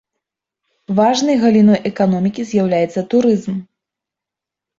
Важнай 0.99 1.37
галіной 1.43 1.79
эканомікі 1.89 2.41
з'яўляецца 2.53 3.05
турызм. 3.13 3.55